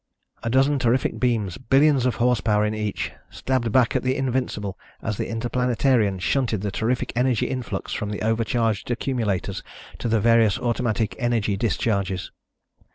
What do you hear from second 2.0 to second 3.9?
of horsepower in each, stabbed